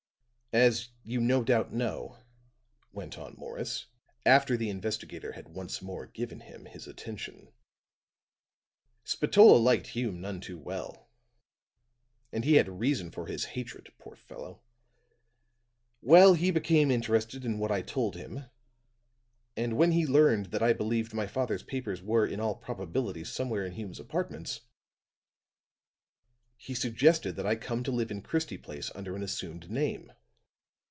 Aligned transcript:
"As 0.53 0.89
you 1.05 1.21
no 1.21 1.45
doubt 1.45 1.71
know," 1.71 2.17
went 2.91 3.17
on 3.17 3.35
Morris, 3.37 3.85
after 4.25 4.57
the 4.57 4.69
investigator 4.69 5.31
had 5.31 5.47
once 5.55 5.81
more 5.81 6.07
given 6.07 6.41
him 6.41 6.65
his 6.65 6.87
attention, 6.87 7.53
"Spatola 9.05 9.57
liked 9.59 9.87
Hume 9.87 10.19
none 10.19 10.41
too 10.41 10.57
well. 10.59 11.07
And 12.33 12.43
he 12.43 12.55
had 12.55 12.67
reason 12.81 13.11
for 13.11 13.27
his 13.27 13.45
hatred, 13.55 13.93
poor 13.97 14.17
fellow. 14.17 14.61
Well, 16.01 16.33
he 16.33 16.51
became 16.51 16.91
interested 16.91 17.45
in 17.45 17.57
what 17.57 17.71
I 17.71 17.81
told 17.81 18.17
him; 18.17 18.43
and 19.55 19.77
when 19.77 19.93
he 19.93 20.05
learned 20.05 20.47
that 20.47 20.61
I 20.61 20.73
believed 20.73 21.13
my 21.13 21.27
father's 21.27 21.63
papers 21.63 22.01
were 22.01 22.27
in 22.27 22.41
all 22.41 22.55
probability 22.57 23.23
somewhere 23.23 23.65
in 23.65 23.71
Hume's 23.71 24.01
apartments, 24.01 24.59
he 26.57 26.73
suggested 26.73 27.37
that 27.37 27.47
I 27.47 27.55
come 27.55 27.83
to 27.85 27.91
live 27.93 28.11
in 28.11 28.21
Christie 28.21 28.57
Place 28.57 28.91
under 28.93 29.15
an 29.15 29.23
assumed 29.23 29.71
name. 29.71 30.11